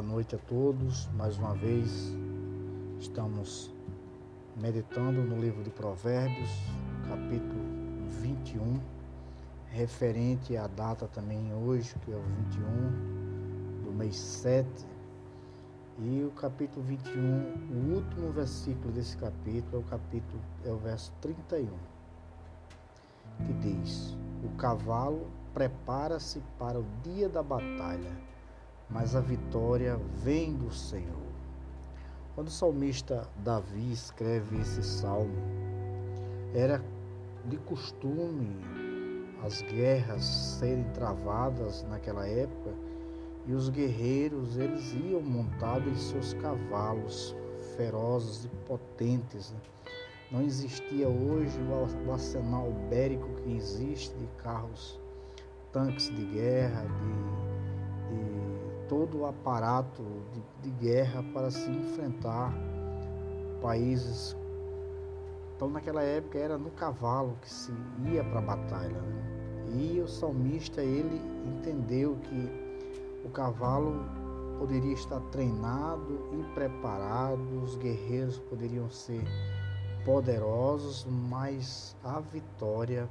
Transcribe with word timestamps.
noite 0.00 0.36
a 0.36 0.38
todos. 0.38 1.08
Mais 1.14 1.36
uma 1.36 1.54
vez 1.54 2.14
estamos 2.98 3.70
meditando 4.56 5.22
no 5.22 5.38
livro 5.38 5.62
de 5.62 5.70
Provérbios, 5.70 6.48
capítulo 7.08 7.60
21, 8.20 8.80
referente 9.68 10.56
à 10.56 10.66
data 10.66 11.06
também 11.08 11.52
hoje, 11.52 11.94
que 12.04 12.12
é 12.12 12.16
o 12.16 12.22
21 12.22 13.82
do 13.84 13.92
mês 13.92 14.16
7. 14.16 14.86
E 15.98 16.24
o 16.24 16.30
capítulo 16.30 16.82
21, 16.86 17.12
o 17.70 17.94
último 17.96 18.32
versículo 18.32 18.92
desse 18.92 19.16
capítulo 19.16 19.76
é 19.76 19.78
o 19.78 19.82
capítulo 19.82 20.40
é 20.64 20.70
o 20.70 20.78
verso 20.78 21.12
31, 21.20 21.68
que 23.44 23.52
diz: 23.54 24.16
O 24.42 24.56
cavalo 24.56 25.26
prepara-se 25.52 26.40
para 26.58 26.78
o 26.80 26.86
dia 27.02 27.28
da 27.28 27.42
batalha 27.42 28.32
mas 28.88 29.14
a 29.16 29.20
vitória 29.20 29.98
vem 30.16 30.54
do 30.54 30.72
Senhor. 30.72 31.22
Quando 32.34 32.48
o 32.48 32.50
salmista 32.50 33.28
Davi 33.36 33.92
escreve 33.92 34.60
esse 34.60 34.82
salmo, 34.82 35.36
era 36.54 36.82
de 37.44 37.56
costume 37.58 38.56
as 39.44 39.60
guerras 39.62 40.24
serem 40.24 40.84
travadas 40.94 41.82
naquela 41.84 42.26
época 42.26 42.70
e 43.46 43.52
os 43.52 43.68
guerreiros 43.68 44.56
eles 44.56 44.94
iam 44.94 45.20
montados 45.20 45.92
em 45.92 45.96
seus 45.96 46.32
cavalos 46.34 47.34
ferozes 47.76 48.44
e 48.44 48.48
potentes. 48.66 49.50
Né? 49.50 49.58
Não 50.30 50.42
existia 50.42 51.08
hoje 51.08 51.58
o 52.06 52.12
arsenal 52.12 52.72
bélico 52.88 53.28
que 53.42 53.56
existe 53.56 54.14
de 54.16 54.26
carros, 54.42 54.98
tanques 55.72 56.08
de 56.08 56.24
guerra, 56.24 56.84
de, 56.86 58.14
de 58.14 58.51
todo 58.92 59.20
o 59.20 59.26
aparato 59.26 60.04
de, 60.34 60.68
de 60.68 60.84
guerra 60.84 61.24
para 61.32 61.50
se 61.50 61.70
enfrentar 61.70 62.52
países. 63.62 64.36
Então, 65.56 65.70
naquela 65.70 66.02
época 66.02 66.38
era 66.38 66.58
no 66.58 66.68
cavalo 66.72 67.38
que 67.40 67.48
se 67.48 67.72
ia 68.12 68.22
para 68.22 68.40
a 68.40 68.42
batalha. 68.42 69.00
Né? 69.00 69.72
E 69.80 69.98
o 69.98 70.06
salmista 70.06 70.82
ele 70.82 71.22
entendeu 71.46 72.18
que 72.24 72.50
o 73.24 73.30
cavalo 73.30 74.04
poderia 74.58 74.92
estar 74.92 75.20
treinado 75.30 76.28
e 76.30 76.52
preparado, 76.52 77.62
os 77.64 77.76
guerreiros 77.76 78.38
poderiam 78.40 78.90
ser 78.90 79.24
poderosos, 80.04 81.06
mas 81.30 81.96
a 82.04 82.20
vitória 82.20 83.08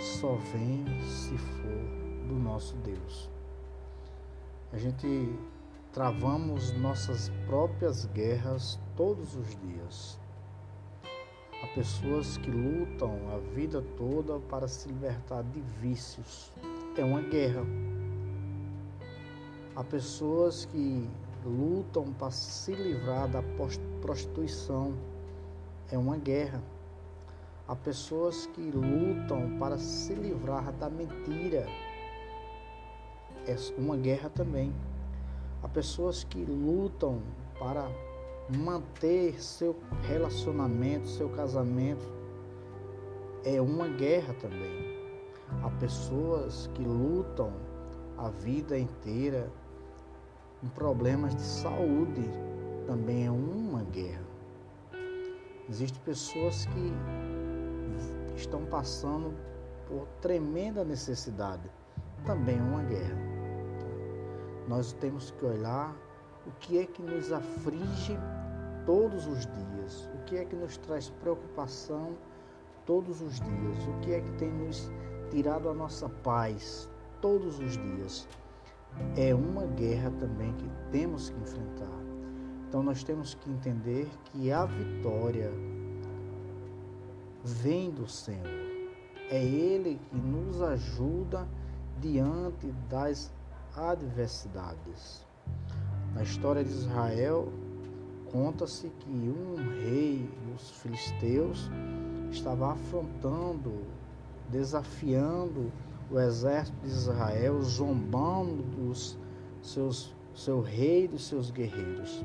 só 0.00 0.34
vem 0.52 0.84
se 1.04 1.38
for 1.38 2.26
do 2.26 2.34
nosso 2.34 2.74
Deus. 2.78 3.37
A 4.70 4.76
gente 4.76 5.34
travamos 5.94 6.72
nossas 6.72 7.30
próprias 7.46 8.04
guerras 8.04 8.78
todos 8.94 9.34
os 9.34 9.56
dias. 9.62 10.20
Há 11.62 11.66
pessoas 11.68 12.36
que 12.36 12.50
lutam 12.50 13.18
a 13.32 13.38
vida 13.54 13.82
toda 13.96 14.38
para 14.40 14.68
se 14.68 14.88
libertar 14.88 15.42
de 15.42 15.60
vícios. 15.80 16.52
É 16.98 17.02
uma 17.02 17.22
guerra. 17.22 17.62
Há 19.74 19.82
pessoas 19.82 20.66
que 20.66 21.08
lutam 21.46 22.12
para 22.12 22.30
se 22.30 22.74
livrar 22.74 23.26
da 23.26 23.42
prostituição. 24.02 24.92
É 25.90 25.96
uma 25.96 26.18
guerra. 26.18 26.62
Há 27.66 27.74
pessoas 27.74 28.44
que 28.48 28.70
lutam 28.70 29.58
para 29.58 29.78
se 29.78 30.12
livrar 30.12 30.70
da 30.74 30.90
mentira 30.90 31.66
é 33.48 33.56
uma 33.78 33.96
guerra 33.96 34.28
também. 34.28 34.74
Há 35.62 35.68
pessoas 35.68 36.22
que 36.22 36.44
lutam 36.44 37.22
para 37.58 37.90
manter 38.48 39.42
seu 39.42 39.74
relacionamento, 40.02 41.08
seu 41.08 41.30
casamento. 41.30 42.04
É 43.44 43.60
uma 43.60 43.88
guerra 43.88 44.34
também. 44.34 44.98
Há 45.62 45.70
pessoas 45.80 46.68
que 46.74 46.82
lutam 46.82 47.50
a 48.18 48.28
vida 48.28 48.78
inteira 48.78 49.50
com 50.60 50.68
problemas 50.68 51.34
de 51.34 51.42
saúde. 51.42 52.30
Também 52.86 53.26
é 53.26 53.30
uma 53.30 53.82
guerra. 53.84 54.28
Existem 55.70 56.02
pessoas 56.02 56.66
que 56.66 56.92
estão 58.36 58.64
passando 58.66 59.34
por 59.86 60.06
tremenda 60.20 60.84
necessidade. 60.84 61.70
Também 62.26 62.58
é 62.58 62.62
uma 62.62 62.82
guerra 62.82 63.27
nós 64.68 64.92
temos 64.92 65.30
que 65.30 65.44
olhar 65.44 65.96
o 66.46 66.50
que 66.60 66.78
é 66.78 66.86
que 66.86 67.02
nos 67.02 67.32
aflige 67.32 68.16
todos 68.84 69.26
os 69.26 69.46
dias, 69.46 70.08
o 70.14 70.24
que 70.24 70.36
é 70.36 70.44
que 70.44 70.54
nos 70.54 70.76
traz 70.76 71.10
preocupação 71.10 72.16
todos 72.84 73.20
os 73.22 73.40
dias, 73.40 73.86
o 73.86 74.00
que 74.00 74.12
é 74.12 74.20
que 74.20 74.30
tem 74.32 74.50
nos 74.50 74.90
tirado 75.30 75.68
a 75.68 75.74
nossa 75.74 76.08
paz 76.08 76.88
todos 77.20 77.58
os 77.58 77.72
dias. 77.72 78.28
É 79.16 79.34
uma 79.34 79.66
guerra 79.66 80.10
também 80.18 80.52
que 80.54 80.70
temos 80.90 81.30
que 81.30 81.40
enfrentar. 81.40 81.98
Então 82.68 82.82
nós 82.82 83.02
temos 83.02 83.34
que 83.34 83.50
entender 83.50 84.08
que 84.24 84.52
a 84.52 84.64
vitória 84.66 85.50
vem 87.42 87.90
do 87.90 88.06
Senhor. 88.06 88.46
É 89.30 89.42
Ele 89.42 90.00
que 90.10 90.16
nos 90.16 90.60
ajuda 90.60 91.46
diante 92.00 92.72
das 92.88 93.30
adversidades. 93.78 95.24
Na 96.14 96.22
história 96.22 96.64
de 96.64 96.70
Israel, 96.70 97.52
conta-se 98.32 98.88
que 98.88 99.10
um 99.10 99.56
rei 99.84 100.28
dos 100.46 100.70
filisteus 100.82 101.70
estava 102.30 102.72
afrontando, 102.72 103.86
desafiando 104.50 105.72
o 106.10 106.18
exército 106.18 106.76
de 106.82 106.88
Israel, 106.88 107.62
zombando 107.62 108.62
dos 108.62 109.16
seus, 109.62 110.14
seu 110.34 110.60
rei 110.60 111.04
e 111.04 111.08
dos 111.08 111.26
seus 111.26 111.50
guerreiros. 111.50 112.24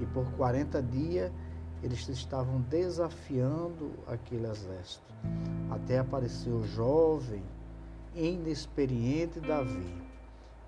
E 0.00 0.06
por 0.06 0.30
40 0.32 0.82
dias 0.82 1.30
eles 1.82 2.08
estavam 2.08 2.62
desafiando 2.62 3.92
aquele 4.06 4.46
exército. 4.46 5.14
Até 5.70 5.98
apareceu 5.98 6.56
o 6.56 6.66
jovem, 6.66 7.42
inexperiente 8.14 9.40
Davi 9.40 10.05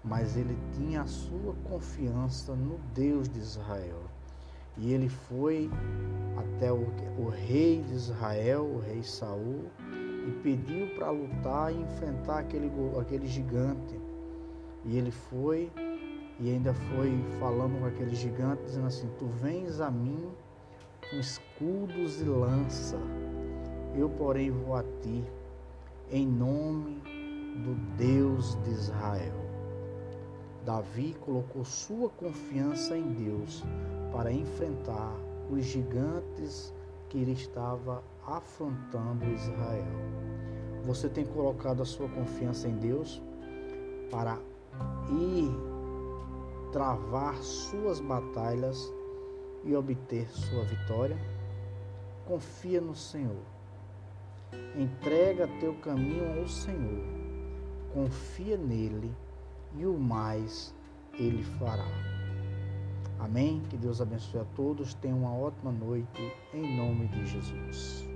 mas 0.05 0.37
ele 0.37 0.57
tinha 0.75 1.03
a 1.03 1.07
sua 1.07 1.55
confiança 1.65 2.55
no 2.55 2.79
Deus 2.95 3.29
de 3.29 3.39
Israel. 3.39 4.03
E 4.77 4.93
ele 4.93 5.09
foi 5.09 5.69
até 6.37 6.73
o, 6.73 6.87
o 7.19 7.29
rei 7.29 7.83
de 7.83 7.95
Israel, 7.95 8.65
o 8.65 8.79
rei 8.79 9.03
Saul, 9.03 9.65
e 10.27 10.31
pediu 10.43 10.95
para 10.95 11.11
lutar 11.11 11.73
e 11.73 11.81
enfrentar 11.81 12.41
aquele, 12.41 12.71
aquele 13.01 13.27
gigante. 13.27 13.99
E 14.85 14.97
ele 14.97 15.11
foi 15.11 15.71
e 16.41 16.51
ainda 16.51 16.73
foi 16.73 17.21
falando 17.41 17.81
com 17.81 17.87
aquele 17.87 18.15
gigante, 18.15 18.63
dizendo 18.63 18.87
assim: 18.87 19.09
Tu 19.19 19.27
vens 19.27 19.81
a 19.81 19.91
mim 19.91 20.31
com 21.11 21.17
escudos 21.17 22.21
e 22.21 22.25
lança, 22.25 22.99
eu, 23.97 24.09
porém, 24.09 24.51
vou 24.51 24.77
a 24.77 24.83
ti, 25.03 25.25
em 26.11 26.27
nome 26.27 27.03
do 27.65 27.75
Deus 27.97 28.55
de 28.63 28.71
Israel. 28.71 29.48
Davi 30.69 31.17
colocou 31.25 31.65
sua 31.65 32.11
confiança 32.11 32.95
em 32.95 33.11
Deus 33.15 33.65
para 34.13 34.31
enfrentar 34.31 35.17
os 35.51 35.65
gigantes 35.65 36.75
que 37.09 37.17
ele 37.17 37.33
estava 37.33 38.05
afrontando 38.27 39.25
Israel. 39.33 39.87
Você 40.85 41.09
tem 41.09 41.25
colocado 41.25 41.81
a 41.81 41.87
sua 41.87 42.07
confiança 42.11 42.69
em 42.69 42.77
Deus 42.77 43.23
para 44.11 44.39
ir 45.09 45.51
travar 46.71 47.43
suas 47.43 47.99
batalhas 47.99 48.93
e 49.65 49.75
obter 49.75 50.29
sua 50.31 50.65
vitória? 50.65 51.17
Confia 52.27 52.79
no 52.79 52.95
Senhor. 52.95 53.41
Entrega 54.77 55.49
teu 55.61 55.73
caminho 55.77 56.39
ao 56.39 56.47
Senhor. 56.47 57.07
Confia 57.95 58.59
nele 58.59 59.11
e 59.77 59.87
o 59.87 59.99
mais 59.99 60.75
ele 61.19 61.43
fará. 61.59 61.87
Amém? 63.19 63.61
Que 63.69 63.77
Deus 63.77 64.01
abençoe 64.01 64.41
a 64.41 64.45
todos. 64.57 64.95
Tenham 64.95 65.19
uma 65.19 65.35
ótima 65.35 65.73
noite 65.73 66.33
em 66.55 66.77
nome 66.77 67.09
de 67.09 67.27
Jesus. 67.27 68.08